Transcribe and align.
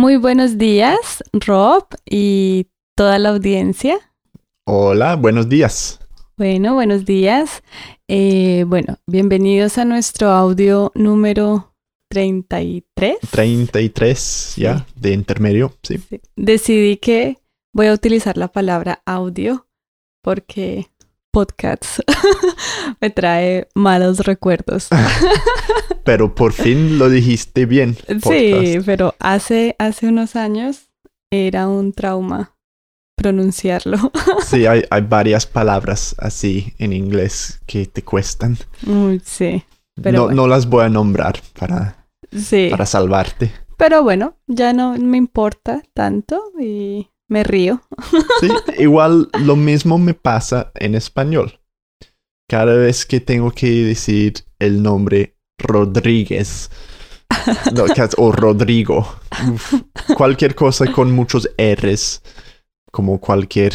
Muy 0.00 0.16
buenos 0.16 0.56
días, 0.56 1.22
Rob 1.30 1.84
y 2.06 2.68
toda 2.96 3.18
la 3.18 3.28
audiencia. 3.28 3.98
Hola, 4.64 5.14
buenos 5.14 5.46
días. 5.46 6.00
Bueno, 6.38 6.72
buenos 6.72 7.04
días. 7.04 7.62
Eh, 8.08 8.64
bueno, 8.66 8.96
bienvenidos 9.06 9.76
a 9.76 9.84
nuestro 9.84 10.30
audio 10.30 10.90
número 10.94 11.74
33. 12.08 13.18
33, 13.30 14.54
ya, 14.56 14.86
de 14.96 15.12
intermedio, 15.12 15.76
sí. 15.82 15.98
Sí. 15.98 16.22
Decidí 16.34 16.96
que 16.96 17.36
voy 17.74 17.88
a 17.88 17.92
utilizar 17.92 18.38
la 18.38 18.48
palabra 18.48 19.02
audio 19.04 19.68
porque 20.22 20.86
podcasts 21.30 22.02
me 23.02 23.10
trae 23.10 23.68
malos 23.74 24.20
recuerdos. 24.20 24.88
Pero 26.04 26.34
por 26.34 26.52
fin 26.52 26.98
lo 26.98 27.08
dijiste 27.08 27.66
bien. 27.66 27.96
Sí, 28.22 28.78
pero 28.84 29.14
hace, 29.18 29.76
hace 29.78 30.06
unos 30.06 30.36
años 30.36 30.90
era 31.30 31.68
un 31.68 31.92
trauma 31.92 32.56
pronunciarlo. 33.20 33.98
Sí, 34.44 34.66
hay, 34.66 34.82
hay 34.90 35.02
varias 35.02 35.46
palabras 35.46 36.16
así 36.18 36.74
en 36.78 36.92
inglés 36.92 37.60
que 37.66 37.86
te 37.86 38.02
cuestan. 38.02 38.56
Uy, 38.86 39.20
sí, 39.24 39.62
pero 39.94 40.18
no, 40.18 40.24
bueno. 40.24 40.42
no 40.42 40.48
las 40.48 40.68
voy 40.68 40.84
a 40.84 40.88
nombrar 40.88 41.40
para, 41.58 42.08
sí. 42.32 42.68
para 42.70 42.84
salvarte. 42.86 43.52
Pero 43.76 44.02
bueno, 44.02 44.34
ya 44.48 44.72
no 44.72 44.96
me 44.98 45.18
importa 45.18 45.82
tanto 45.94 46.52
y 46.58 47.08
me 47.28 47.44
río. 47.44 47.82
Sí, 48.40 48.48
igual 48.78 49.28
lo 49.44 49.54
mismo 49.54 49.98
me 49.98 50.14
pasa 50.14 50.72
en 50.74 50.94
español. 50.94 51.60
Cada 52.48 52.74
vez 52.74 53.06
que 53.06 53.20
tengo 53.20 53.52
que 53.52 53.70
decir 53.84 54.34
el 54.58 54.82
nombre 54.82 55.36
Rodríguez 55.60 56.70
no, 57.72 57.84
o 58.16 58.32
Rodrigo, 58.32 59.06
uf, 59.52 59.74
cualquier 60.16 60.54
cosa 60.54 60.90
con 60.92 61.12
muchos 61.12 61.48
R's, 61.56 62.22
como 62.90 63.20
cualquier 63.20 63.72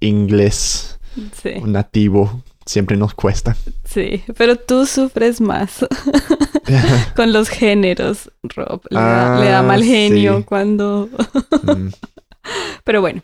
inglés 0.00 0.98
Sí, 1.40 1.60
nativo, 1.64 2.42
siempre 2.64 2.96
nos 2.96 3.14
cuesta. 3.14 3.56
sí, 3.84 4.22
pero 4.36 4.56
tú 4.56 4.86
sufres 4.86 5.40
más 5.40 5.86
con 7.16 7.32
los 7.32 7.48
géneros, 7.48 8.30
Rob. 8.42 8.82
Le, 8.90 8.98
da, 8.98 9.40
le 9.40 9.48
da 9.50 9.58
Ah, 9.60 9.62
mal 9.62 9.82
genio 9.82 10.38
sí. 10.38 10.44
cuando... 10.44 11.08
Mm, 11.62 11.88
Pero 12.84 13.00
bueno, 13.00 13.22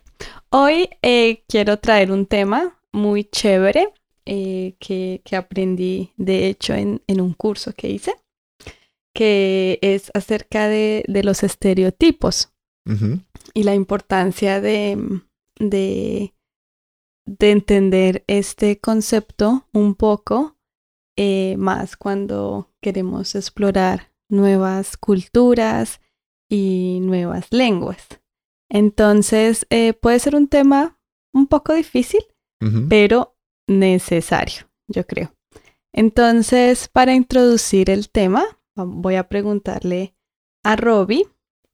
hoy 0.51 0.89
eh, 1.03 1.45
quiero 1.49 1.79
traer 1.79 2.11
un 2.13 2.27
tema 2.27 2.77
muy 2.93 3.25
chévere 3.25 3.89
eh, 4.27 4.77
que, 4.79 5.21
que 5.25 5.37
aprendí, 5.37 6.13
de 6.17 6.49
hecho, 6.49 6.75
en, 6.75 7.03
en 7.07 7.21
un 7.21 7.33
curso 7.35 7.73
que 7.75 7.91
hice, 7.91 8.15
que 9.15 9.79
es 9.83 10.11
acerca 10.15 10.69
de, 10.69 11.05
de 11.07 11.23
los 11.23 11.43
estereotipos 11.43 12.53
y 13.55 13.63
la 13.63 13.75
importancia 13.75 14.61
de, 14.61 14.99
de, 15.61 16.35
de 17.27 17.51
entender 17.51 18.25
este 18.27 18.81
concepto 18.81 19.69
un 19.73 19.95
poco 19.95 20.57
eh, 21.17 21.57
más 21.59 21.97
cuando 21.97 22.73
queremos 22.81 23.35
explorar 23.37 24.13
nuevas 24.29 24.97
culturas 24.97 26.01
y 26.51 26.99
nuevas 27.03 27.47
lenguas. 27.53 28.21
Entonces, 28.69 29.67
eh, 29.71 29.93
puede 29.93 30.19
ser 30.19 30.35
un 30.35 30.49
tema 30.49 30.99
un 31.35 31.47
poco 31.47 31.75
difícil, 31.75 32.23
pero 32.89 33.32
necesario, 33.79 34.69
yo 34.89 35.07
creo. 35.07 35.35
Entonces, 35.95 36.89
para 36.89 37.15
introducir 37.15 37.91
el 37.91 38.09
tema, 38.11 38.45
voy 38.75 39.17
a 39.17 39.29
preguntarle 39.29 40.15
a 40.65 40.77
Robbie 40.77 41.27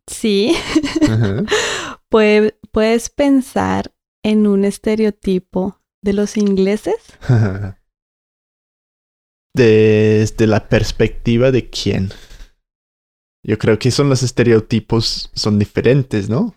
si. 0.06 0.54
Puede- 2.08 2.58
¿Puedes 2.72 3.10
pensar 3.10 3.92
en 4.24 4.46
un 4.46 4.64
estereotipo 4.64 5.80
de 6.02 6.12
los 6.12 6.36
ingleses? 6.36 6.96
Desde 9.54 10.46
la 10.46 10.68
perspectiva 10.68 11.50
de 11.50 11.68
quién. 11.70 12.10
Yo 13.44 13.58
creo 13.58 13.78
que 13.78 13.90
son 13.90 14.08
los 14.08 14.22
estereotipos, 14.22 15.30
son 15.34 15.58
diferentes, 15.58 16.28
¿no? 16.28 16.54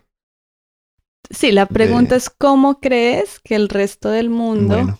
Sí, 1.30 1.52
la 1.52 1.66
pregunta 1.66 2.10
De- 2.14 2.18
es 2.18 2.30
cómo 2.30 2.80
crees 2.80 3.40
que 3.40 3.54
el 3.54 3.68
resto 3.68 4.10
del 4.10 4.28
mundo 4.28 4.74
Bueno, 4.76 4.98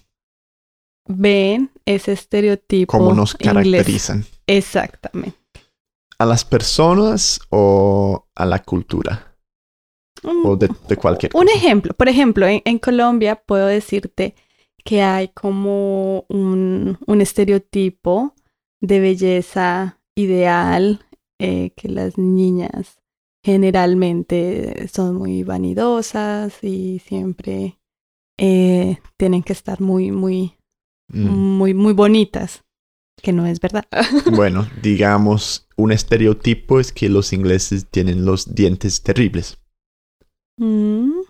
ven 1.07 1.71
ese 1.85 2.13
estereotipo 2.13 2.97
cómo 2.99 3.13
nos 3.15 3.35
inglés. 3.35 3.53
caracterizan. 3.55 4.25
Exactamente. 4.47 5.37
¿A 6.19 6.27
las 6.27 6.45
personas 6.45 7.41
o 7.51 8.27
a 8.35 8.47
la 8.47 8.61
cultura? 8.61 9.37
O 10.45 10.57
de, 10.57 10.69
de 10.89 10.97
cualquier 10.97 11.33
Un 11.35 11.47
cosa. 11.47 11.57
ejemplo, 11.57 11.95
por 11.95 12.09
ejemplo, 12.09 12.47
en, 12.47 12.63
en 12.65 12.79
Colombia 12.79 13.43
puedo 13.45 13.67
decirte 13.67 14.37
que 14.85 15.03
hay 15.03 15.29
como 15.29 16.25
un, 16.29 16.99
un 17.07 17.21
estereotipo 17.21 18.35
de 18.81 19.01
belleza 19.01 19.99
ideal, 20.15 21.05
eh, 21.41 21.71
que 21.77 21.89
las 21.89 22.19
niñas 22.19 23.01
generalmente 23.45 24.87
son 24.89 25.17
muy 25.17 25.43
vanidosas 25.43 26.63
y 26.63 27.01
siempre 27.01 27.81
eh, 28.39 28.99
tienen 29.17 29.43
que 29.43 29.53
estar 29.53 29.81
muy, 29.81 30.13
muy, 30.13 30.57
Mm. 31.13 31.29
muy, 31.29 31.75
muy 31.75 31.93
bonitas, 31.93 32.65
que 33.23 33.33
no 33.33 33.47
es 33.47 33.61
verdad. 33.61 33.85
Bueno, 34.35 34.67
digamos, 34.83 35.69
un 35.77 35.93
estereotipo 35.93 36.81
es 36.81 36.93
que 36.93 37.09
los 37.09 37.33
ingleses 37.33 37.87
tienen 37.91 38.25
los 38.25 38.55
dientes 38.55 39.03
terribles. 39.03 39.59
Mm, 40.59 41.21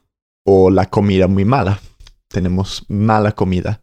O 0.46 0.70
la 0.70 0.86
comida 0.90 1.26
muy 1.28 1.44
mala. 1.44 1.80
Tenemos 2.28 2.84
mala 2.88 3.32
comida. 3.32 3.82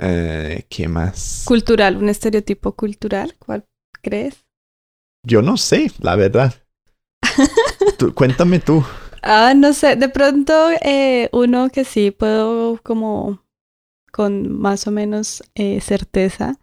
Eh, 0.00 0.64
¿Qué 0.68 0.88
más? 0.88 1.42
cultural, 1.46 1.96
un 1.96 2.08
estereotipo 2.08 2.72
cultural, 2.72 3.34
¿cuál 3.38 3.64
crees? 4.02 4.44
Yo 5.26 5.42
no 5.42 5.56
sé, 5.56 5.90
la 6.00 6.14
verdad. 6.14 6.54
Tú- 7.98 8.14
cuéntame 8.14 8.60
tú. 8.60 8.84
Ah, 9.22 9.52
no 9.56 9.72
sé, 9.72 9.96
de 9.96 10.08
pronto 10.08 10.52
eh, 10.80 11.28
uno 11.32 11.70
que 11.70 11.84
sí 11.84 12.12
puedo 12.12 12.80
como 12.82 13.42
con 14.18 14.58
más 14.60 14.88
o 14.88 14.90
menos 14.90 15.44
eh, 15.54 15.80
certeza 15.80 16.58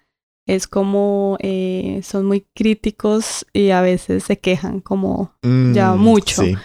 es 0.45 0.67
como 0.67 1.37
eh, 1.39 2.01
son 2.03 2.25
muy 2.25 2.41
críticos 2.53 3.47
y 3.53 3.69
a 3.69 3.79
veces 3.81 4.25
se 4.25 4.37
quejan 4.39 4.81
como 4.81 5.33
Ya 5.73 5.93
Mm, 5.93 5.99
mucho. 6.01 6.43
Sí, 6.43 6.55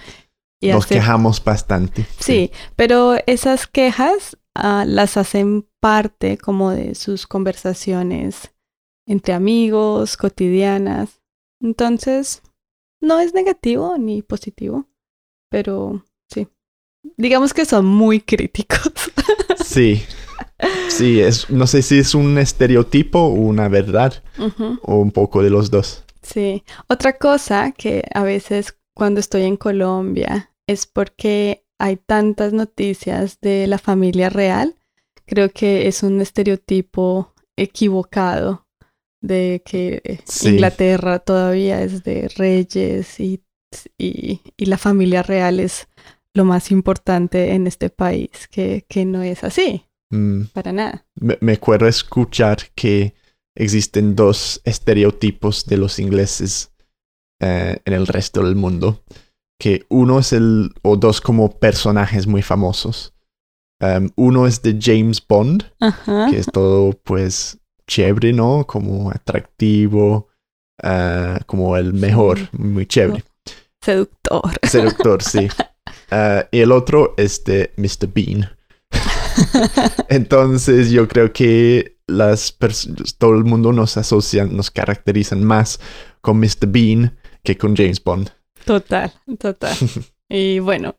y 0.61 0.69
nos 0.73 0.85
hace- 0.85 0.95
quejamos 0.97 1.43
bastante. 1.45 2.05
Sí, 2.19 2.51
pero 2.75 3.15
esas 3.27 3.69
quejas 3.69 4.37
ah, 4.57 4.85
las 4.85 5.17
hacen 5.17 5.65
parte 5.79 6.37
como 6.39 6.73
de 6.73 6.97
sus 6.97 7.29
conversaciones 7.29 8.51
entre 9.07 9.33
amigos, 9.33 10.17
cotidianas. 10.17 11.21
Entonces, 11.63 12.43
no 13.01 13.21
es 13.21 13.33
negativo 13.33 13.97
ni 13.97 14.23
positivo, 14.23 14.87
pero 15.51 16.05
sí. 16.29 16.49
Digamos 17.17 17.55
que 17.55 17.65
son 17.65 17.87
muy 17.87 18.21
críticos. 18.21 18.93
Sí. 19.65 20.03
Sí, 20.89 21.21
es, 21.21 21.49
no 21.51 21.67
sé 21.67 21.83
si 21.83 21.99
es 21.99 22.15
un 22.15 22.37
estereotipo 22.39 23.19
o 23.21 23.29
una 23.31 23.69
verdad 23.69 24.23
o 24.83 24.97
un 24.97 25.11
poco 25.13 25.43
de 25.43 25.51
los 25.51 25.71
dos. 25.71 26.05
Sí. 26.23 26.63
Otra 26.89 27.17
cosa 27.17 27.73
que 27.73 28.05
a 28.13 28.23
veces 28.23 28.77
cuando 28.95 29.21
estoy 29.21 29.43
en 29.43 29.57
Colombia 29.57 30.53
es 30.67 30.87
porque 30.87 31.65
hay 31.79 31.97
tantas 31.97 32.53
noticias 32.53 33.39
de 33.41 33.67
la 33.67 33.79
familia 33.79 34.29
real. 34.29 34.77
Creo 35.27 35.51
que 35.51 35.87
es 35.89 36.03
un 36.03 36.21
estereotipo 36.21 37.33
equivocado 37.57 38.67
de 39.23 39.63
que 39.65 40.21
Sí. 40.25 40.51
Inglaterra 40.51 41.19
todavía 41.21 41.83
es 41.83 42.03
de 42.05 42.29
reyes 42.37 43.21
y, 43.21 43.43
y, 43.99 44.41
y 44.57 44.67
la 44.67 44.79
familia 44.79 45.23
real 45.23 45.61
es 45.61 45.89
lo 46.35 46.45
más 46.45 46.71
importante 46.71 47.53
en 47.53 47.67
este 47.67 47.91
país, 47.91 48.31
que, 48.51 48.85
que 48.89 49.05
no 49.05 49.23
es 49.23 49.43
así, 49.45 49.85
Mm, 50.11 50.45
para 50.53 50.73
nada. 50.73 51.07
me, 51.15 51.39
me 51.41 51.53
acuerdo 51.53 51.87
escuchar 51.87 52.59
que 52.75 53.15
existen 53.57 54.17
dos 54.17 54.61
estereotipos 54.65 55.67
de 55.67 55.77
los 55.77 55.99
ingleses 55.99 56.73
eh, 57.41 57.81
en 57.85 57.93
el 57.93 58.07
resto 58.07 58.43
del 58.43 58.57
mundo. 58.57 59.03
Que 59.59 59.85
uno 59.89 60.19
es 60.19 60.33
el, 60.33 60.73
o 60.83 60.97
dos 60.97 61.21
como 61.21 61.59
personajes 61.59 62.27
muy 62.27 62.43
famosos. 62.43 63.15
Um, 63.83 64.11
uno 64.17 64.47
es 64.47 64.61
de 64.63 64.79
James 64.81 65.23
Bond, 65.27 65.65
Ajá. 65.81 66.29
que 66.31 66.39
es 66.39 66.47
todo 66.47 66.93
pues 67.03 67.59
chévere, 67.87 68.33
¿no? 68.33 68.67
Como 68.67 69.11
atractivo, 69.11 70.29
ah, 70.83 71.39
como 71.47 71.77
el 71.77 71.93
mejor, 71.95 72.39
Sí. 72.39 72.49
muy 72.53 72.87
chévere. 72.87 73.25
Seductor. 73.83 74.51
Seductor, 74.63 75.23
sí. 75.23 75.49
Ah, 76.11 76.47
y 76.53 76.61
el 76.61 76.73
otro 76.73 77.15
es 77.17 77.43
de 77.45 77.73
Mr. 77.77 78.09
Bean. 78.13 78.51
Entonces 80.09 80.91
yo 80.91 81.09
creo 81.09 81.33
que 81.33 81.99
las 82.07 82.57
todo 83.19 83.35
el 83.37 83.45
mundo 83.45 83.73
nos 83.73 83.97
asocia, 83.97 84.45
nos 84.45 84.71
caracterizan 84.71 85.45
más 85.45 85.81
con 86.21 86.39
Mr. 86.39 86.67
Bean 86.69 87.17
que 87.43 87.57
con 87.57 87.77
James 87.77 88.03
Bond. 88.03 88.31
Total, 88.65 89.13
total. 89.39 89.77
Y 90.33 90.61
bueno, 90.61 90.95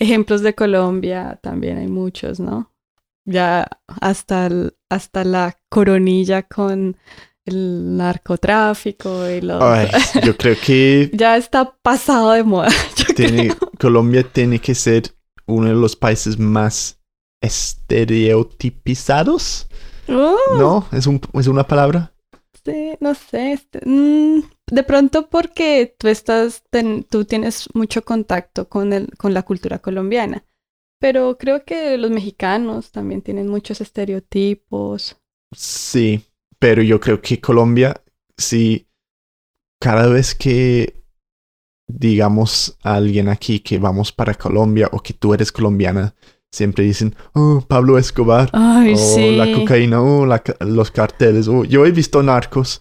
ejemplos 0.00 0.40
de 0.42 0.56
Colombia 0.56 1.38
también 1.40 1.78
hay 1.78 1.86
muchos, 1.86 2.40
¿no? 2.40 2.72
Ya 3.24 3.68
hasta, 4.00 4.46
el- 4.46 4.76
hasta 4.90 5.22
la 5.22 5.56
coronilla 5.68 6.42
con 6.42 6.96
el 7.44 7.96
narcotráfico 7.96 9.28
y 9.30 9.42
los... 9.42 9.62
Ay, 9.62 9.88
yo 10.24 10.36
creo 10.38 10.56
que 10.60 11.08
Ya 11.14 11.36
está 11.36 11.76
pasado 11.82 12.32
de 12.32 12.42
moda. 12.42 12.68
tiene. 13.14 13.54
Colombia 13.78 14.24
tiene 14.24 14.58
que 14.58 14.74
ser 14.74 15.14
uno 15.46 15.68
de 15.68 15.74
los 15.74 15.94
países 15.94 16.36
más 16.38 16.98
estereotipizados. 17.44 19.68
Oh, 20.08 20.36
¿No? 20.58 20.86
¿Es, 20.92 21.06
un, 21.06 21.20
¿Es 21.34 21.46
una 21.46 21.66
palabra? 21.66 22.12
sí, 22.64 22.94
no 23.00 23.14
sé. 23.14 23.52
este, 23.52 23.80
mm, 23.84 24.40
de 24.70 24.82
pronto 24.84 25.28
porque 25.28 25.94
tú 25.98 26.08
estás, 26.08 26.62
ten- 26.70 27.04
tú 27.04 27.24
tienes 27.24 27.68
mucho 27.74 28.02
contacto 28.04 28.68
con 28.68 28.92
el, 28.92 29.10
con 29.16 29.34
la 29.34 29.42
cultura 29.42 29.78
colombiana. 29.80 30.44
Pero 31.00 31.36
creo 31.36 31.64
que 31.64 31.98
los 31.98 32.10
mexicanos 32.10 32.90
también 32.90 33.20
tienen 33.20 33.48
muchos 33.48 33.80
estereotipos. 33.82 35.16
Sí, 35.54 36.24
pero 36.58 36.82
yo 36.82 36.98
creo 37.00 37.20
que 37.20 37.40
Colombia, 37.40 38.00
sí, 38.38 38.88
cada 39.80 40.06
vez 40.08 40.34
que 40.34 41.02
digamos 41.86 42.78
a 42.82 42.94
alguien 42.94 43.28
aquí 43.28 43.60
que 43.60 43.78
vamos 43.78 44.12
para 44.12 44.34
Colombia 44.34 44.88
o 44.92 45.00
que 45.00 45.12
tú 45.12 45.34
eres 45.34 45.52
colombiana, 45.52 46.14
siempre 46.54 46.84
dicen, 46.84 47.14
oh, 47.34 47.64
Pablo 47.66 47.98
Escobar, 47.98 48.48
Ay, 48.52 48.94
o 48.94 48.96
sí. 48.96 49.36
la 49.36 49.52
cocaína, 49.52 50.00
o 50.02 50.24
la 50.26 50.42
los 50.60 50.90
carteles, 50.90 51.48
o 51.48 51.64
yo 51.64 51.84
he 51.84 51.90
visto 51.90 52.22
narcos. 52.22 52.80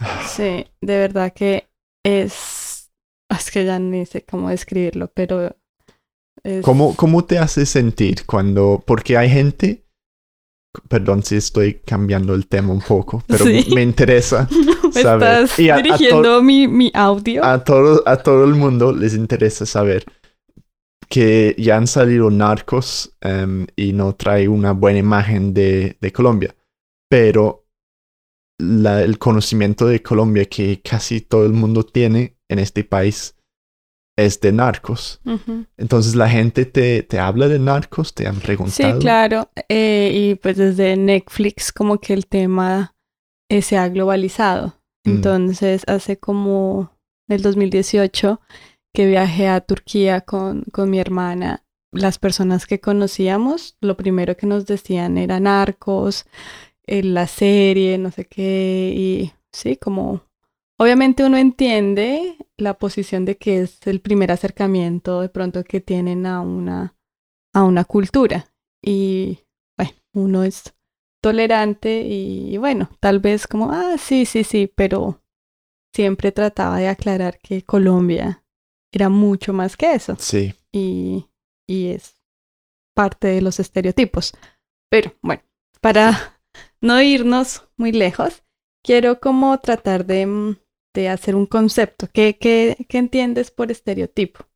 Sí, 0.28 0.66
de 0.80 0.98
verdad 0.98 1.32
que 1.34 1.68
es... 2.04 2.90
Es 3.30 3.50
que 3.50 3.64
ya 3.64 3.78
ni 3.78 4.06
sé 4.06 4.24
cómo 4.24 4.48
describirlo, 4.50 5.10
pero... 5.14 5.54
Es... 6.44 6.64
¿Cómo, 6.64 6.94
¿Cómo 6.96 7.24
te 7.24 7.38
hace 7.38 7.66
sentir 7.66 8.24
cuando, 8.24 8.82
porque 8.86 9.16
hay 9.18 9.28
gente, 9.28 9.84
perdón 10.88 11.22
si 11.22 11.36
estoy 11.36 11.80
cambiando 11.84 12.34
el 12.34 12.46
tema 12.46 12.72
un 12.72 12.80
poco, 12.80 13.22
pero 13.26 13.44
Sí. 13.44 13.66
me 13.74 13.82
interesa 13.82 14.48
¿Me 14.94 15.02
saber. 15.02 15.42
estás 15.44 15.58
Y 15.58 15.68
a- 15.68 15.74
a 15.74 15.76
to- 15.78 15.82
dirigiendo 15.82 16.42
mi, 16.42 16.68
mi 16.68 16.90
audio? 16.94 17.44
a 17.44 17.62
todo, 17.64 18.02
a 18.06 18.16
todo 18.18 18.44
el 18.44 18.54
mundo 18.54 18.92
les 18.92 19.14
interesa 19.14 19.66
saber 19.66 20.04
que 21.08 21.54
ya 21.58 21.76
han 21.76 21.86
salido 21.86 22.30
narcos 22.30 23.16
em, 23.20 23.66
y 23.76 23.92
no 23.92 24.14
trae 24.14 24.48
una 24.48 24.72
buena 24.72 24.98
imagen 24.98 25.54
de, 25.54 25.96
de 26.00 26.12
Colombia. 26.12 26.54
Pero 27.10 27.66
la- 28.60 29.02
el 29.02 29.18
conocimiento 29.18 29.86
de 29.86 30.02
Colombia 30.02 30.44
que 30.46 30.80
casi 30.82 31.20
todo 31.20 31.46
el 31.46 31.52
mundo 31.52 31.84
tiene 31.84 32.36
en 32.50 32.58
este 32.58 32.84
país 32.84 33.36
es 34.18 34.40
de 34.40 34.50
narcos. 34.50 35.20
Entonces 35.76 36.16
la 36.16 36.28
gente 36.28 36.66
te, 36.66 37.04
te 37.04 37.20
habla 37.20 37.46
de 37.46 37.60
narcos, 37.60 38.14
te 38.14 38.26
han 38.26 38.34
Sí, 38.36 38.40
preguntado. 38.40 38.98
claro. 38.98 39.50
eh, 39.68 40.10
y 40.12 40.34
pues 40.34 40.56
desde 40.56 40.96
Netflix 40.96 41.72
como 41.72 41.98
que 42.00 42.14
el 42.14 42.26
tema 42.26 42.96
eh, 43.48 43.62
se 43.62 43.76
ha 43.76 43.88
globalizado. 43.88 44.74
Mm. 45.04 45.10
Entonces 45.10 45.84
hace 45.86 46.18
como 46.18 46.90
el 47.28 47.42
2018 47.42 48.40
que 48.98 49.06
viajé 49.06 49.46
a 49.46 49.60
Turquía 49.60 50.22
con, 50.22 50.64
con 50.72 50.90
mi 50.90 50.98
hermana, 50.98 51.64
las 51.92 52.18
personas 52.18 52.66
que 52.66 52.80
conocíamos, 52.80 53.76
lo 53.80 53.96
primero 53.96 54.36
que 54.36 54.48
nos 54.48 54.66
decían 54.66 55.18
era 55.18 55.38
narcos, 55.38 56.26
eh, 56.84 57.04
la 57.04 57.28
serie, 57.28 57.96
no 57.96 58.10
sé 58.10 58.24
qué, 58.24 58.92
y 58.96 59.32
sí, 59.52 59.76
como 59.76 60.22
obviamente 60.80 61.24
uno 61.24 61.36
entiende 61.36 62.38
la 62.56 62.74
posición 62.74 63.24
de 63.24 63.36
que 63.36 63.60
es 63.60 63.86
el 63.86 64.00
primer 64.00 64.32
acercamiento 64.32 65.20
de 65.20 65.28
pronto 65.28 65.62
que 65.62 65.80
tienen 65.80 66.26
a 66.26 66.40
una, 66.40 66.96
a 67.54 67.62
una 67.62 67.84
cultura. 67.84 68.52
Y 68.82 69.44
bueno, 69.78 69.92
uno 70.12 70.42
es 70.42 70.74
tolerante 71.22 72.00
y 72.00 72.56
bueno, 72.56 72.90
tal 72.98 73.20
vez 73.20 73.46
como, 73.46 73.70
ah, 73.70 73.94
sí, 73.96 74.26
sí, 74.26 74.42
sí, 74.42 74.68
pero 74.74 75.22
siempre 75.94 76.32
trataba 76.32 76.78
de 76.78 76.88
aclarar 76.88 77.38
que 77.38 77.62
Colombia 77.62 78.42
era 78.92 79.08
mucho 79.08 79.52
más 79.52 79.76
que 79.76 79.94
eso 79.94 80.16
Sí, 80.18 80.54
y, 80.72 81.26
y 81.66 81.88
es 81.88 82.14
parte 82.94 83.28
de 83.28 83.42
los 83.42 83.60
estereotipos. 83.60 84.32
Pero 84.90 85.14
bueno, 85.22 85.42
para 85.80 86.40
no 86.80 87.00
irnos 87.00 87.64
muy 87.76 87.92
lejos, 87.92 88.42
quiero 88.82 89.20
como 89.20 89.58
tratar 89.58 90.06
de, 90.06 90.26
mm, 90.26 90.56
de 90.94 91.08
hacer 91.08 91.36
un 91.36 91.46
concepto. 91.46 92.08
¿Qué, 92.12 92.38
qué, 92.38 92.86
qué 92.88 92.98
entiendes 92.98 93.50
por 93.50 93.70
estereotipo? 93.70 94.48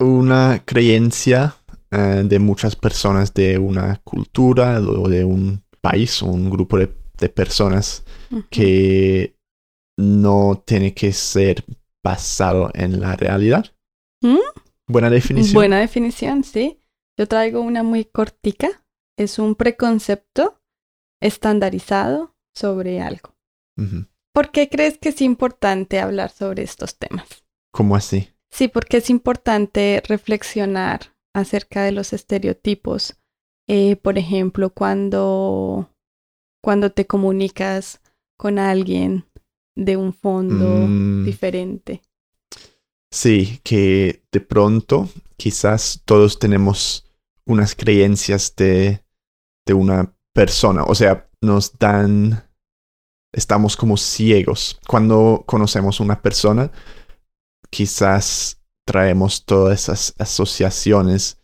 una 0.00 0.62
creencia 0.64 1.54
eh, 1.90 2.22
de 2.24 2.38
muchas 2.38 2.74
personas 2.74 3.34
de 3.34 3.58
una 3.58 4.00
cultura 4.02 4.80
o 4.80 5.08
de 5.08 5.24
un 5.24 5.62
país 5.80 6.22
o 6.22 6.26
un 6.26 6.50
grupo 6.50 6.78
de, 6.78 6.90
de 7.18 7.28
personas 7.28 8.04
que 8.50 9.36
no 9.98 10.62
tiene 10.64 10.94
que 10.94 11.12
ser 11.12 11.64
basado 12.02 12.70
en 12.74 13.00
la 13.00 13.16
realidad. 13.16 13.66
¿Mm? 14.22 14.38
Buena 14.86 15.10
definición. 15.10 15.54
Buena 15.54 15.78
definición, 15.78 16.44
sí. 16.44 16.80
Yo 17.18 17.28
traigo 17.28 17.60
una 17.60 17.82
muy 17.82 18.04
cortica. 18.04 18.84
Es 19.16 19.38
un 19.38 19.54
preconcepto 19.54 20.60
estandarizado 21.20 22.34
sobre 22.54 23.00
algo. 23.00 23.36
¿Por 24.34 24.50
qué 24.50 24.68
crees 24.68 24.98
que 24.98 25.10
es 25.10 25.22
importante 25.22 26.00
hablar 26.00 26.30
sobre 26.30 26.62
estos 26.62 26.98
temas? 26.98 27.26
¿Cómo 27.72 27.96
así? 27.96 28.28
Sí, 28.50 28.68
porque 28.68 28.98
es 28.98 29.10
importante 29.10 30.02
reflexionar 30.06 31.14
acerca 31.34 31.82
de 31.82 31.92
los 31.92 32.12
estereotipos. 32.12 33.16
Eh, 33.68 33.96
por 33.96 34.18
ejemplo, 34.18 34.70
cuando, 34.70 35.94
cuando 36.62 36.90
te 36.92 37.06
comunicas 37.06 38.00
con 38.36 38.58
alguien 38.58 39.26
de 39.86 39.96
un 39.96 40.12
fondo 40.12 40.90
Mm, 40.90 41.24
diferente. 41.24 42.02
sí, 43.10 43.60
que 43.64 44.22
de 44.32 44.40
pronto 44.40 45.08
quizás 45.36 46.02
todos 46.04 46.38
tenemos 46.38 47.06
unas 47.46 47.74
creencias 47.74 48.54
de, 48.56 49.04
de 49.66 49.74
una 49.74 50.14
persona. 50.32 50.84
O 50.84 50.94
sea, 50.94 51.28
nos 51.40 51.78
dan... 51.78 52.44
Estamos 53.32 53.76
como 53.76 53.96
ciegos. 53.96 54.80
Cuando 54.88 55.44
conocemos 55.46 56.00
una 56.00 56.20
persona, 56.20 56.72
quizás 57.70 58.60
traemos 58.86 59.44
todas 59.44 59.82
esas 59.82 60.14
asociaciones 60.18 61.40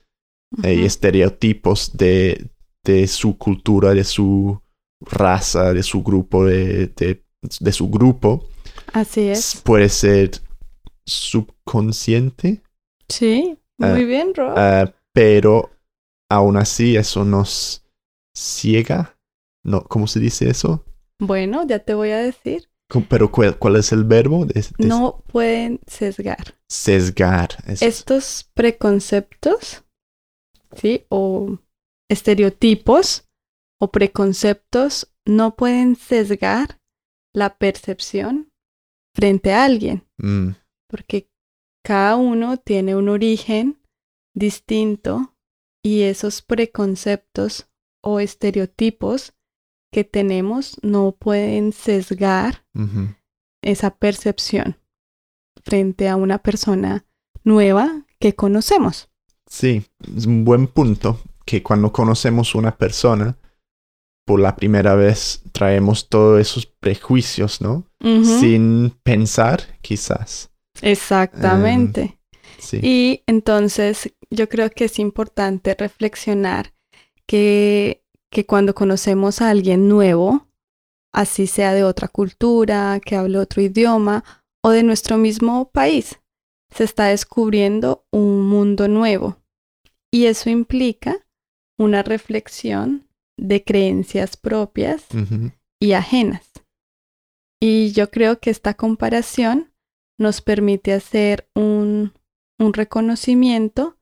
eh, 0.64 0.75
y 0.75 0.85
estereotipos 0.85 1.97
de, 1.97 2.50
de 2.85 3.07
su 3.07 3.38
cultura, 3.38 3.95
de 3.95 4.05
su 4.05 4.61
raza, 5.00 5.73
de 5.75 5.83
su 5.85 6.02
grupo, 6.02 6.45
de, 6.47 6.88
de, 6.88 7.25
de 7.61 7.73
su 7.73 7.88
grupo. 7.88 8.45
Así 8.93 9.28
es. 9.28 9.61
Puede 9.64 9.88
ser 9.88 10.31
subconsciente, 11.07 12.62
Sí, 13.09 13.57
Ah, 13.81 13.88
muy 13.93 14.05
bien, 14.05 14.35
Rob. 14.35 14.55
ah, 14.57 14.93
pero 15.12 15.71
aún 16.31 16.57
así 16.57 16.97
eso 16.97 17.25
nos 17.25 17.85
ciega. 18.37 19.16
No, 19.64 19.85
¿Cómo 19.85 20.07
se 20.07 20.19
dice 20.21 20.49
eso? 20.50 20.85
bueno, 21.21 21.66
ya 21.66 21.78
te 21.78 21.95
voy 21.95 22.11
a 22.11 22.19
decir. 22.19 22.69
¿Cómo- 22.90 23.07
Pero 23.09 23.31
¿cuál, 23.33 23.59
cuál 23.59 23.76
es 23.76 23.90
el 23.93 24.05
verbo? 24.05 24.45
De, 24.47 24.64
de 24.78 24.87
No 24.88 25.23
pueden 25.28 25.81
sesgar. 25.87 26.55
Sesgar. 26.69 27.50
eso. 27.66 27.85
Estos 27.85 28.50
preconceptos, 28.55 29.85
¿sí? 30.76 31.05
O 31.09 31.59
estereotipos 32.11 33.25
o 33.81 33.90
preconceptos 33.93 35.12
no 35.25 35.55
pueden 35.57 35.97
sesgar 35.97 36.75
la 37.37 37.59
percepción 37.59 38.50
frente 39.14 39.52
a 39.52 39.64
alguien, 39.64 40.07
Mm, 40.19 40.52
porque 40.88 41.31
cada 41.85 42.16
uno 42.16 42.57
tiene 42.57 42.97
un 42.97 43.11
origen 43.11 43.78
distinto 44.35 45.37
y 45.83 46.02
esos 46.02 46.40
preconceptos 46.40 47.69
o 48.02 48.19
estereotipos 48.19 49.35
que 49.93 50.05
tenemos 50.05 50.78
no 50.83 51.12
pueden 51.12 51.73
sesgar 51.73 52.64
esa 53.62 53.97
percepción 53.97 54.78
frente 55.62 56.09
a 56.09 56.16
una 56.16 56.38
persona 56.38 57.05
nueva 57.45 58.07
que 58.19 58.35
conocemos. 58.35 59.11
Sí, 59.47 59.85
es 60.16 60.26
un 60.26 60.45
buen 60.45 60.66
punto 60.66 61.21
que 61.45 61.62
cuando 61.62 61.93
conocemos 61.93 62.55
una 62.55 62.76
persona 62.76 63.38
por 64.26 64.40
la 64.40 64.56
primera 64.56 64.95
vez 64.97 65.42
traemos 65.52 66.09
todos 66.09 66.40
esos 66.40 66.66
prejuicios, 66.66 67.61
¿no? 67.62 67.87
Sin 68.02 68.90
pensar, 69.02 69.62
quizás. 69.80 70.50
Exactamente. 70.83 72.18
Sí. 72.59 72.80
Y 72.83 73.23
entonces 73.26 74.12
yo 74.30 74.49
creo 74.49 74.71
que 74.71 74.87
es 74.87 74.99
importante 74.99 75.75
reflexionar 75.78 76.75
que, 77.26 78.04
que 78.30 78.45
cuando 78.45 78.75
conocemos 78.75 79.40
a 79.40 79.50
alguien 79.50 79.88
nuevo, 79.88 80.49
así 81.12 81.47
sea 81.47 81.73
de 81.73 81.85
otra 81.85 82.09
cultura, 82.09 83.00
que 83.04 83.16
hable 83.16 83.38
otro 83.38 83.62
idioma 83.62 84.25
o 84.62 84.71
de 84.71 84.83
nuestro 84.83 85.18
mismo 85.18 85.71
país, 85.71 86.18
se 86.75 86.83
está 86.83 87.06
descubriendo 87.06 88.04
un 88.11 88.49
mundo 88.49 88.88
nuevo 88.88 89.38
y 90.11 90.26
eso 90.26 90.50
implica 90.50 91.16
una 91.78 92.02
reflexión 92.02 93.06
de 93.38 93.64
creencias 93.64 94.37
propias 94.37 95.07
y 95.81 95.93
ajenas. 95.93 96.50
Y 97.61 97.93
yo 97.93 98.11
creo 98.11 98.38
que 98.40 98.50
esta 98.50 98.75
comparación 98.75 99.73
nos 100.19 100.40
permite 100.40 100.93
hacer 100.93 101.49
un, 101.55 102.12
un 102.59 102.73
reconocimiento 102.73 103.99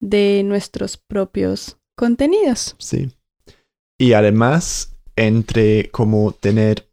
de 0.00 0.42
nuestros 0.44 0.96
propios 0.96 1.78
contenidos. 1.96 2.74
Sí. 2.78 3.12
Y 3.98 4.14
además, 4.14 4.96
entre 5.16 5.90
como 5.90 6.32
tener 6.32 6.90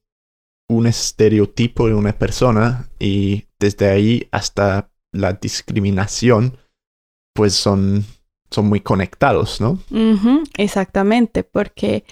un 0.69 0.85
estereotipo 0.85 1.87
de 1.87 1.95
una 1.95 2.13
persona 2.13 2.89
y 2.99 3.45
desde 3.59 3.89
ahí 3.89 4.27
hasta 4.31 4.91
la 5.11 5.33
discriminación, 5.33 6.57
pues 7.33 7.53
son, 7.53 8.05
son 8.51 8.67
muy 8.67 8.81
conectados, 8.81 9.59
¿no? 9.61 9.79
Exactamente, 10.57 11.43
porque 11.43 12.03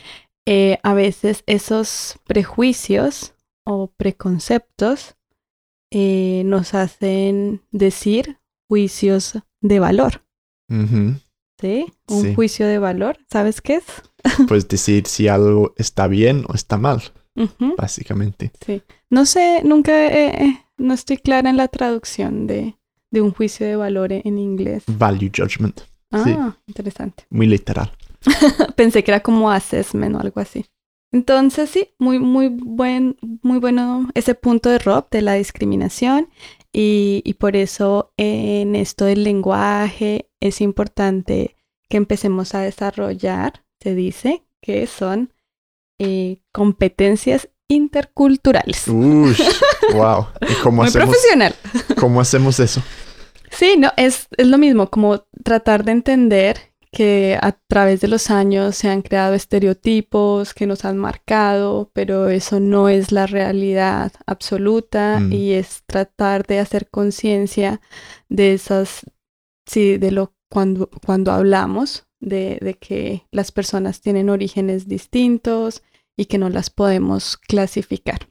eh, 0.46 0.78
a 0.84 0.94
veces 0.94 1.44
esos 1.48 2.20
prejuicios 2.26 3.34
o 3.66 3.92
preconceptos 3.98 5.16
eh, 5.92 6.44
nos 6.46 6.74
hacen 6.74 7.62
decir 7.72 8.38
juicios 8.70 9.40
de 9.62 9.80
valor. 9.80 10.22
¿sí? 11.60 11.86
Un 12.10 12.22
Sí. 12.24 12.36
juicio 12.36 12.68
de 12.68 12.78
valor, 12.80 13.18
¿sabes 13.32 13.62
qué 13.62 13.76
es? 13.76 13.86
Pues 14.48 14.68
decir 14.68 15.08
si 15.08 15.28
algo 15.28 15.74
está 15.78 16.08
bien 16.08 16.44
o 16.48 16.54
está 16.54 16.78
mal, 16.78 17.02
básicamente. 17.78 18.52
sí. 18.66 18.82
No 19.10 19.26
sé, 19.26 19.62
nunca, 19.64 20.08
eh, 20.08 20.66
no 20.78 20.94
estoy 20.94 21.16
clara 21.18 21.50
en 21.50 21.56
la 21.56 21.70
traducción 21.70 22.46
de, 22.46 22.76
de 23.10 23.22
un 23.22 23.32
juicio 23.32 23.66
de 23.66 23.78
valor 23.78 24.12
en 24.12 24.38
inglés. 24.38 24.84
Value 24.88 25.32
judgment. 25.34 25.80
Ah, 26.12 26.24
Sí. 26.24 26.36
interesante. 26.68 27.26
Muy 27.30 27.48
literal. 27.48 27.92
Pensé 28.76 29.04
que 29.04 29.12
era 29.12 29.20
como 29.22 29.52
assessment 29.52 30.16
o 30.16 30.20
algo 30.20 30.40
así. 30.42 30.66
Entonces 31.14 31.70
sí, 31.70 31.94
muy, 32.00 32.20
muy 32.20 32.50
buen, 32.50 33.18
muy 33.42 33.60
bueno 33.60 34.10
ese 34.14 34.36
punto 34.36 34.70
de 34.70 34.78
Rob 34.80 35.10
de 35.10 35.22
la 35.22 35.34
discriminación 35.36 36.30
y, 36.74 37.22
y 37.26 37.36
por 37.36 37.56
eso 37.56 38.12
en 38.18 38.76
esto 38.76 39.06
del 39.06 39.24
lenguaje 39.24 40.30
es 40.42 40.60
importante 40.60 41.56
que 41.90 41.96
empecemos 41.98 42.54
a 42.56 42.60
desarrollar, 42.60 43.64
se 43.82 43.96
dice, 43.96 44.44
que 44.62 44.86
son 44.86 45.32
eh, 45.98 46.42
competencias 46.52 47.48
interculturales. 47.70 48.88
Ush, 48.90 49.42
wow. 49.94 50.28
¿Y 50.42 50.54
cómo 50.62 50.78
Muy 50.78 50.88
hacemos, 50.88 51.08
profesional. 51.10 51.56
cómo 51.98 52.20
hacemos 52.20 52.60
eso? 52.60 52.82
Sí, 53.58 53.76
no, 53.78 53.92
es, 53.98 54.28
es 54.38 54.48
lo 54.48 54.58
mismo, 54.58 54.90
como 54.90 55.26
tratar 55.44 55.84
de 55.84 55.92
entender 55.94 56.58
que 56.92 57.38
a 57.42 57.52
través 57.68 58.02
de 58.02 58.08
los 58.08 58.30
años 58.30 58.76
se 58.76 58.88
han 58.90 59.02
creado 59.02 59.34
estereotipos 59.34 60.54
que 60.54 60.68
nos 60.68 60.86
han 60.86 60.98
marcado, 60.98 61.90
pero 61.94 62.30
eso 62.30 62.60
no 62.60 62.88
es 62.88 63.12
la 63.12 63.26
realidad 63.28 64.12
absoluta 64.26 65.20
Mm. 65.20 65.32
y 65.34 65.52
es 65.54 65.84
tratar 65.86 66.46
de 66.46 66.60
hacer 66.60 66.90
conciencia 66.90 67.82
de 68.30 68.54
esas, 68.54 69.02
sí, 69.66 69.98
de 69.98 70.12
lo 70.12 70.34
cuando, 70.50 70.90
cuando 71.06 71.32
hablamos 71.32 72.08
de, 72.20 72.58
de 72.62 72.76
que 72.76 73.28
las 73.32 73.52
personas 73.52 74.02
tienen 74.02 74.30
orígenes 74.30 74.88
distintos 74.88 75.84
y 76.16 76.26
que 76.26 76.38
no 76.38 76.50
las 76.50 76.70
podemos 76.70 77.38
clasificar. 77.38 78.30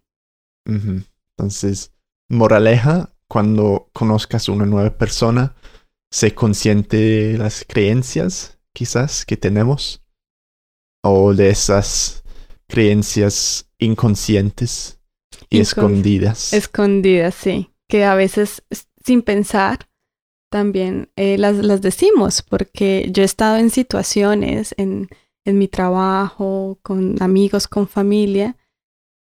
Entonces, 0.67 1.93
moraleja, 2.29 3.13
cuando 3.29 3.91
conozcas 3.93 4.49
una 4.49 4.67
nueva 4.67 4.97
persona, 4.97 5.55
sé 6.11 6.35
consciente 6.35 6.97
de 6.97 7.39
las 7.39 7.65
creencias, 7.67 8.59
quizás, 8.73 9.25
que 9.25 9.37
tenemos, 9.37 10.03
o 11.03 11.35
de 11.35 11.51
esas 11.51 12.23
creencias 12.69 13.71
inconscientes 13.79 15.01
y 15.51 15.61
escondidas. 15.61 16.53
Escondidas, 16.53 17.35
sí. 17.35 17.71
Que 17.89 18.05
a 18.05 18.15
veces 18.15 18.63
sin 19.05 19.23
pensar 19.23 19.89
también 20.51 21.11
eh, 21.17 21.39
las, 21.39 21.57
las 21.57 21.81
decimos, 21.81 22.43
porque 22.43 23.09
yo 23.13 23.23
he 23.23 23.27
estado 23.27 23.57
en 23.57 23.71
situaciones 23.71 24.75
en, 24.79 25.09
en 25.45 25.59
mi 25.59 25.69
trabajo, 25.69 26.79
con 26.83 27.21
amigos, 27.23 27.69
con 27.69 27.87
familia, 27.87 28.57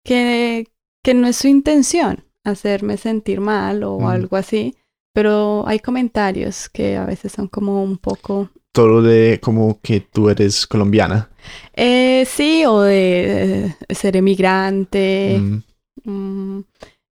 que, 0.04 0.68
que 1.04 1.14
no 1.14 1.28
es 1.28 1.36
su 1.36 1.48
intención 1.48 2.25
hacerme 2.50 2.96
sentir 2.96 3.40
mal 3.40 3.82
o 3.84 4.00
Mm. 4.00 4.06
algo 4.06 4.36
así, 4.36 4.74
pero 5.12 5.64
hay 5.66 5.78
comentarios 5.80 6.68
que 6.68 6.96
a 6.96 7.04
veces 7.06 7.32
son 7.32 7.48
como 7.48 7.82
un 7.82 7.98
poco, 7.98 8.50
Todo 8.72 9.00
de 9.02 9.40
como 9.42 9.80
que 9.80 10.00
tú 10.00 10.28
eres 10.28 10.66
colombiana. 10.66 11.30
eh, 11.74 12.24
sí, 12.26 12.64
o 12.66 12.80
de 12.82 13.66
eh, 13.66 13.94
ser 13.94 14.16
emigrante. 14.16 15.38
Mm, 15.40 15.62
Mm, 16.04 16.60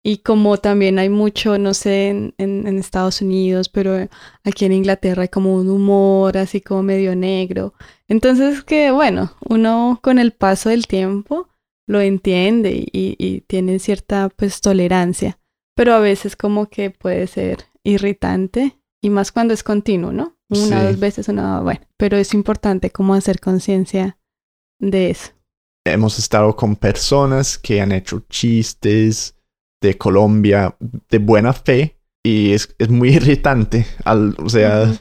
y 0.04 0.18
como 0.18 0.58
también 0.58 0.98
hay 0.98 1.08
mucho, 1.08 1.56
no 1.58 1.72
sé, 1.74 2.08
en, 2.10 2.34
en- 2.38 2.66
en 2.66 2.78
Estados 2.78 3.22
Unidos, 3.22 3.68
pero 3.70 4.08
aquí 4.44 4.66
en 4.66 4.72
Inglaterra 4.72 5.22
hay 5.22 5.28
como 5.28 5.56
un 5.56 5.68
humor 5.70 6.36
así 6.36 6.60
como 6.60 6.82
medio 6.82 7.16
negro. 7.16 7.72
Entonces 8.08 8.62
que 8.62 8.90
bueno, 8.90 9.32
uno 9.48 9.98
con 10.02 10.18
el 10.18 10.32
paso 10.32 10.68
del 10.68 10.86
tiempo 10.86 11.48
lo 11.86 12.00
entiende 12.00 12.72
y, 12.72 12.88
y- 12.92 13.16
y 13.18 13.40
tiene 13.42 13.78
cierta 13.78 14.28
pues 14.34 14.60
tolerancia, 14.60 15.38
pero 15.76 15.94
a 15.94 15.98
veces 16.00 16.36
como 16.36 16.66
que 16.68 16.90
puede 16.90 17.26
ser 17.26 17.58
irritante 17.82 18.78
y 19.02 19.10
más 19.10 19.32
cuando 19.32 19.52
es 19.54 19.62
continuo, 19.62 20.12
¿no? 20.12 20.36
Una 20.50 20.80
Sí. 20.80 20.86
dos 20.86 20.98
veces, 21.00 21.28
una, 21.28 21.60
bueno, 21.60 21.80
pero 21.96 22.16
es 22.16 22.32
importante 22.34 22.90
como 22.90 23.14
hacer 23.14 23.40
conciencia 23.40 24.18
de 24.80 25.10
eso. 25.10 25.32
hemos 25.86 26.18
estado 26.18 26.56
con 26.56 26.76
personas 26.76 27.58
que 27.58 27.80
han 27.80 27.92
hecho 27.92 28.20
chistes 28.30 29.34
de 29.82 29.98
Colombia 29.98 30.74
de 31.10 31.18
buena 31.18 31.52
fe 31.52 31.98
y 32.24 32.52
es, 32.52 32.74
es 32.78 32.88
muy 32.88 33.08
irritante. 33.16 33.86
Al, 34.04 34.34
o 34.42 34.48
sea, 34.48 34.84
Ujú. 34.84 34.98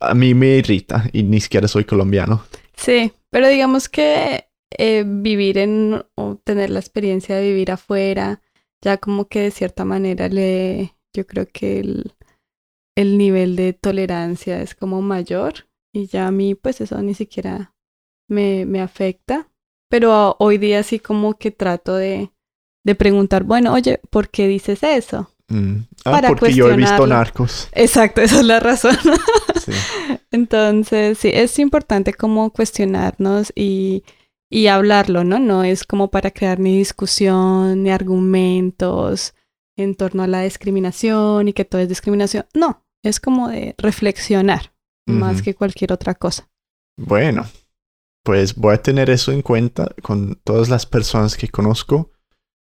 a 0.00 0.14
mí 0.14 0.32
me 0.34 0.56
irrita 0.56 1.08
y 1.12 1.22
ni 1.22 1.40
siquiera 1.40 1.68
soy 1.68 1.84
colombiano. 1.84 2.44
Sí, 2.76 3.12
pero 3.30 3.48
digamos 3.48 3.88
que 3.88 4.46
eh, 4.70 5.04
vivir 5.06 5.58
en 5.58 6.04
o 6.14 6.36
tener 6.36 6.70
la 6.70 6.80
experiencia 6.80 7.36
de 7.36 7.48
vivir 7.48 7.70
afuera, 7.70 8.42
ya 8.82 8.98
como 8.98 9.28
que 9.28 9.40
de 9.40 9.50
cierta 9.50 9.84
manera 9.84 10.28
le, 10.28 10.94
yo 11.14 11.26
creo 11.26 11.46
que 11.46 11.80
el, 11.80 12.14
el 12.96 13.18
nivel 13.18 13.56
de 13.56 13.72
tolerancia 13.72 14.60
es 14.60 14.74
como 14.74 15.02
mayor 15.02 15.68
y 15.92 16.06
ya 16.06 16.26
a 16.26 16.32
mí 16.32 16.54
pues 16.54 16.80
eso 16.80 17.00
ni 17.02 17.14
siquiera 17.14 17.74
me, 18.28 18.66
me 18.66 18.80
afecta, 18.80 19.48
pero 19.88 20.36
hoy 20.38 20.58
día 20.58 20.82
sí 20.82 20.98
como 20.98 21.34
que 21.34 21.50
trato 21.50 21.94
de, 21.94 22.32
de 22.84 22.94
preguntar, 22.94 23.44
bueno, 23.44 23.72
oye, 23.72 24.00
¿por 24.10 24.28
qué 24.28 24.48
dices 24.48 24.82
eso? 24.82 25.30
Mm. 25.48 25.76
Ah, 26.04 26.10
Para 26.10 26.28
porque 26.28 26.52
yo 26.52 26.70
he 26.70 26.76
visto 26.76 27.06
narcos. 27.06 27.68
Exacto, 27.72 28.20
esa 28.22 28.40
es 28.40 28.44
la 28.44 28.60
razón. 28.60 28.96
Sí. 29.60 29.72
Entonces, 30.30 31.18
sí, 31.18 31.30
es 31.32 31.58
importante 31.58 32.12
como 32.14 32.50
cuestionarnos 32.50 33.52
y, 33.54 34.04
y 34.54 34.68
hablarlo, 34.68 35.24
¿no? 35.24 35.40
No 35.40 35.64
es 35.64 35.82
como 35.82 36.12
para 36.12 36.30
crear 36.30 36.60
ni 36.60 36.78
discusión 36.78 37.82
ni 37.82 37.90
argumentos 37.90 39.34
en 39.76 39.96
torno 39.96 40.22
a 40.22 40.28
la 40.28 40.42
discriminación 40.42 41.48
y 41.48 41.52
que 41.52 41.64
todo 41.64 41.80
es 41.80 41.88
discriminación. 41.88 42.46
No, 42.54 42.86
es 43.02 43.18
como 43.18 43.48
de 43.48 43.74
reflexionar 43.78 44.72
más 45.06 45.42
que 45.42 45.56
cualquier 45.56 45.92
otra 45.92 46.14
cosa. 46.14 46.48
Bueno, 46.96 47.44
pues 48.22 48.54
voy 48.54 48.74
a 48.74 48.82
tener 48.82 49.10
eso 49.10 49.32
en 49.32 49.42
cuenta 49.42 49.92
con 50.04 50.36
todas 50.44 50.68
las 50.68 50.86
personas 50.86 51.36
que 51.36 51.48
conozco 51.48 52.12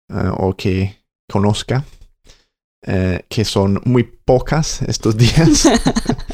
eh, 0.09 0.31
o 0.37 0.55
que 0.55 1.03
conozca, 1.29 1.83
eh, 2.87 3.25
que 3.27 3.43
son 3.43 3.81
muy 3.83 4.03
pocas 4.03 4.83
estos 4.83 5.17
días. 5.17 5.67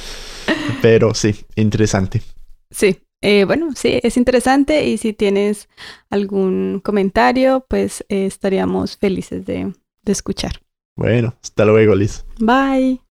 Pero 0.84 1.16
sí, 1.16 1.44
interesante. 1.56 2.22
Sí, 2.70 3.02
eh, 3.22 3.46
bueno, 3.46 3.72
sí, 3.76 4.00
es 4.02 4.18
interesante 4.18 4.86
y 4.88 4.98
si 4.98 5.14
tienes 5.14 5.70
algún 6.10 6.82
comentario, 6.84 7.66
pues 7.68 8.06
eh, 8.10 8.26
estaríamos 8.26 8.98
felices 8.98 9.46
de, 9.46 9.74
de 10.04 10.12
escuchar. 10.12 10.54
Bueno, 10.96 11.34
hasta 11.42 11.66
luego, 11.66 11.96
Liz. 11.96 12.26
Bye. 12.40 13.09